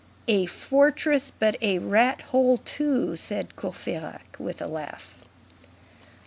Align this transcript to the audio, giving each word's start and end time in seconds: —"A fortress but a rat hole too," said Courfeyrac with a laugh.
—"A 0.27 0.47
fortress 0.47 1.29
but 1.29 1.57
a 1.61 1.77
rat 1.77 2.21
hole 2.33 2.57
too," 2.57 3.15
said 3.15 3.55
Courfeyrac 3.55 4.35
with 4.39 4.59
a 4.59 4.67
laugh. 4.67 5.15